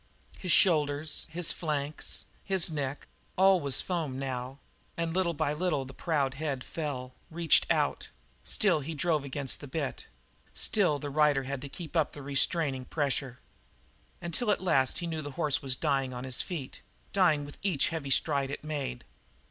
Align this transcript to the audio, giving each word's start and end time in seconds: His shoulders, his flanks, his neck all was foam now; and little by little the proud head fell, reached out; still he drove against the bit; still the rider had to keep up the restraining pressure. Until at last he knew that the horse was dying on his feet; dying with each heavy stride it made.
His 0.39 0.51
shoulders, 0.51 1.27
his 1.29 1.51
flanks, 1.51 2.25
his 2.43 2.71
neck 2.71 3.05
all 3.37 3.59
was 3.61 3.81
foam 3.81 4.17
now; 4.17 4.57
and 4.97 5.13
little 5.13 5.35
by 5.35 5.53
little 5.53 5.85
the 5.85 5.93
proud 5.93 6.33
head 6.33 6.63
fell, 6.63 7.13
reached 7.29 7.67
out; 7.69 8.09
still 8.43 8.79
he 8.79 8.95
drove 8.95 9.23
against 9.23 9.59
the 9.59 9.67
bit; 9.67 10.07
still 10.55 10.97
the 10.97 11.11
rider 11.11 11.43
had 11.43 11.61
to 11.61 11.69
keep 11.69 11.95
up 11.95 12.13
the 12.13 12.23
restraining 12.23 12.85
pressure. 12.85 13.41
Until 14.23 14.49
at 14.49 14.59
last 14.63 14.97
he 14.97 15.05
knew 15.05 15.17
that 15.17 15.21
the 15.29 15.35
horse 15.35 15.61
was 15.61 15.75
dying 15.75 16.15
on 16.15 16.23
his 16.23 16.41
feet; 16.41 16.81
dying 17.13 17.45
with 17.45 17.59
each 17.61 17.89
heavy 17.89 18.09
stride 18.09 18.49
it 18.49 18.63
made. 18.63 19.05